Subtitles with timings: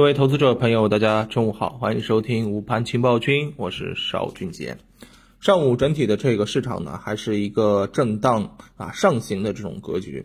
[0.00, 4.78] 各位投资者朋友，大家中午好，欢迎收听午盘情报君，我是邵俊杰。
[5.40, 10.24] 上午整体的这个市场呢，还是一个震荡啊上行的这种格局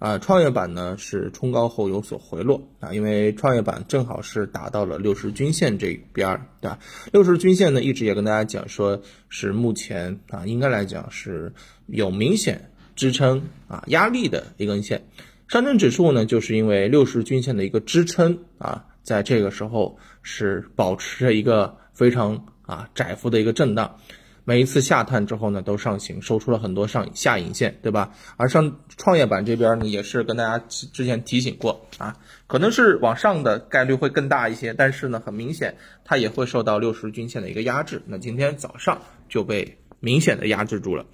[0.00, 0.18] 啊。
[0.18, 6.80] 创业板呢是冲高后有所回落啊，因为创业板正好是达到了六十均线这边儿，对吧？
[7.12, 11.54] 六十均线呢一直也跟大家讲说，是目前啊应该来讲是
[11.86, 15.04] 有明显支撑啊压力的一根线。
[15.46, 18.86] 上证指数呢，就是因为六十均线的一个支撑啊。
[19.02, 23.96] 在这个时候是保持着一个非常啊窄幅的一个震荡，
[24.44, 28.12] 每一次下探之后呢，都上行收出了很多上下影线，对吧？
[28.36, 38.02] 而上创业板这边呢，也是跟大家之前提醒过啊，可能是往上的概率会更大一些，但是呢，很明显它也会受到六十均线的一个压制。
[38.06, 41.06] 那今天早上就被明显的压制住了。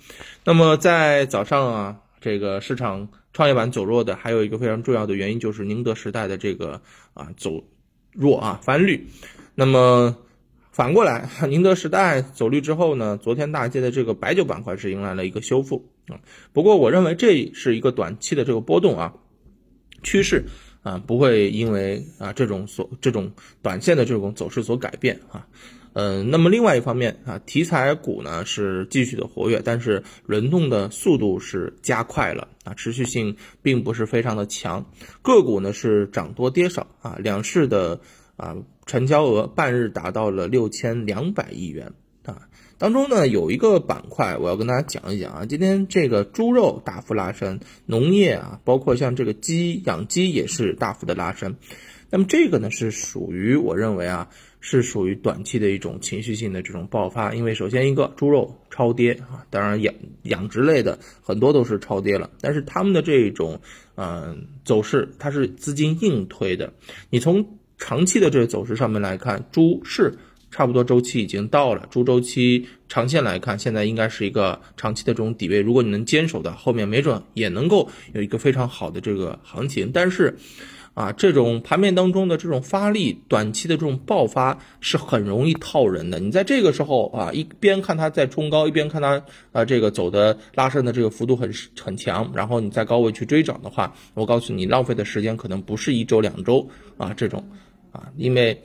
[0.45, 6.81] 那么在早上啊，这个市场创业板走弱的还有一个非常重要的原因，就是宁德时代的这个
[7.15, 7.65] 啊走。
[8.19, 9.07] 弱啊，翻绿。
[9.55, 10.17] 那么
[10.73, 13.17] 反过来， 宁德时代走绿之后呢？
[13.17, 16.19] 昨天大跌的这个白酒板块是迎来了一个修复啊。
[16.53, 19.15] 不过我认为这是一个短期的这个波动啊，
[20.03, 20.45] 趋势
[20.89, 25.47] 啊不会因为啊这种所这种短线的这种走势所改变啊。
[25.95, 34.87] 嗯，那么另外一方面啊，题材股呢是继续的活跃，但是轮动的速度是加快了啊，持续性并不是非常的强。
[35.23, 38.01] 个股呢是涨多跌少啊，两市的
[38.37, 41.93] 啊成交额半日达到了六千两百亿元
[42.25, 42.49] 啊，
[42.79, 51.57] 当中呢有一个板块我要跟大家讲一讲啊，今天这个猪肉大幅拉升，农业啊，包括像这个鸡养鸡也是大幅的拉升。
[52.11, 63.61] 那么这个呢是属于我认为啊是属于短期的一种情绪性的这种爆发，因为首先一个猪肉超跌啊，当然养养殖类的很多都是超跌了，但是他们的这种
[63.97, 66.73] 嗯走势它是资金硬推的，
[67.11, 70.15] 你从长期的这个走势上面来看，猪是
[70.51, 80.37] 差不多周期已经到了，猪周期长线来看现在应该是一个长期的这种底位，如果你能坚守的，后面没准也能够有一个非常好的这个行情，但是。
[80.95, 86.19] 啊，这种盘面当中的这种发力，短期的这种爆发是很容易套人的。
[86.19, 89.23] 你在这个时候啊，一边看它在冲高，一边看它
[89.53, 91.49] 啊这个走的拉升的这个幅度很
[91.81, 97.49] 很强，然后你在高位去追涨的话，我告诉你，浪费的时间可能不是一周两周啊这种
[97.93, 98.61] 啊，因为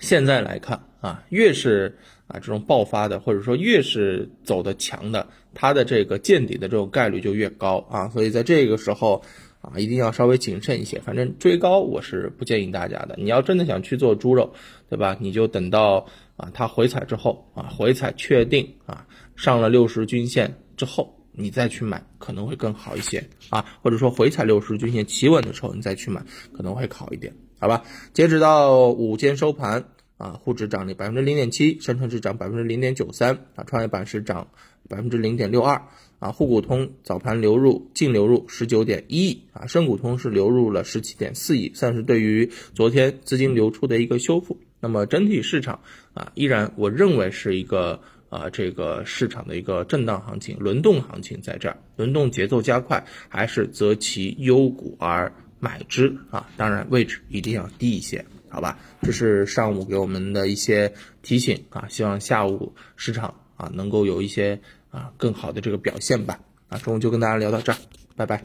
[0.00, 9.22] 现在来看啊，越是啊这种爆发的，或者说越是走的强的，它的这个见底的这种概率就越高啊，所以在这个时候。
[9.66, 11.00] 啊，一定要稍微谨慎一些。
[11.00, 13.14] 反正追高我是不建议大家的。
[13.16, 14.52] 你要真的想去做猪肉，
[14.90, 15.16] 对吧？
[15.18, 16.06] 你就等到
[16.36, 19.06] 啊它回踩之后啊，回踩确定啊
[19.36, 23.64] 上了六十均线之后，你再去买可能会更好一些啊。
[23.80, 26.22] 或者说回踩六十均线企稳的时候，你再去买
[26.52, 27.32] 可能会好一点，
[27.64, 27.82] 好吧？
[28.12, 29.86] 截止到午间收盘
[30.18, 34.48] 啊，沪指涨了百分之零点七，深成指涨百分之零点九三啊，创业板是涨
[34.86, 35.80] 百分之零点六二。
[36.18, 44.58] 啊，沪股通早盘流入净流入十九点一亿啊，深股通是流入了十七点四亿，算是对于昨天资金流出的一个修复。
[44.80, 45.80] 那么整体市场
[46.12, 47.98] 啊，依然我认为是一个
[48.28, 55.32] 啊这个市场的一个震荡行情、轮动行情在这儿，轮动节奏加快，还是择其优股而
[55.64, 56.46] 买之啊。
[56.56, 58.78] 当然位置一定要低一些，好吧？
[59.02, 60.92] 这是上午给我们的一些
[61.22, 64.60] 提醒啊，希望下午市场啊能够有一些。
[64.94, 66.38] 啊，更好的这个表现吧。
[66.68, 67.78] 啊，中午就跟大家聊到这儿，
[68.14, 68.44] 拜拜。